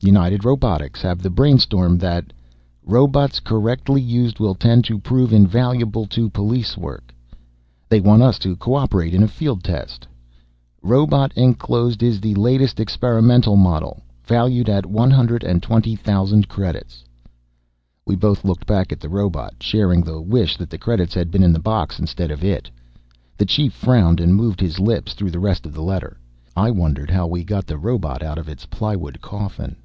United 0.00 0.44
Robotics 0.44 1.00
have 1.00 1.22
the 1.22 1.30
brainstorm 1.30 1.96
that... 1.96 2.30
robots, 2.84 3.40
correctly 3.40 4.02
used 4.02 4.38
will 4.38 4.54
tend 4.54 4.84
to 4.84 4.98
prove 4.98 5.32
invaluable 5.32 6.06
in 6.14 6.28
police 6.28 6.76
work... 6.76 7.14
they 7.88 8.00
want 8.02 8.20
us 8.22 8.38
to 8.38 8.54
co 8.56 8.74
operate 8.74 9.14
in 9.14 9.22
a 9.22 9.28
field 9.28 9.64
test... 9.64 10.06
robot 10.82 11.32
enclosed 11.38 12.02
is 12.02 12.20
the 12.20 12.34
latest 12.34 12.78
experimental 12.80 13.56
model; 13.56 14.02
valued 14.26 14.68
at 14.68 14.84
120,000 14.84 16.48
credits." 16.50 17.02
We 18.04 18.14
both 18.14 18.44
looked 18.44 18.66
back 18.66 18.92
at 18.92 19.00
the 19.00 19.08
robot, 19.08 19.54
sharing 19.62 20.02
the 20.02 20.20
wish 20.20 20.58
that 20.58 20.68
the 20.68 20.76
credits 20.76 21.14
had 21.14 21.30
been 21.30 21.42
in 21.42 21.54
the 21.54 21.58
box 21.58 21.98
instead 21.98 22.30
of 22.30 22.44
it. 22.44 22.68
The 23.38 23.46
Chief 23.46 23.72
frowned 23.72 24.20
and 24.20 24.34
moved 24.34 24.60
his 24.60 24.78
lips 24.78 25.14
through 25.14 25.30
the 25.30 25.40
rest 25.40 25.64
of 25.64 25.72
the 25.72 25.80
letter. 25.82 26.18
I 26.54 26.70
wondered 26.70 27.08
how 27.08 27.26
we 27.26 27.42
got 27.42 27.66
the 27.66 27.78
robot 27.78 28.22
out 28.22 28.36
of 28.36 28.50
its 28.50 28.66
plywood 28.66 29.22
coffin. 29.22 29.76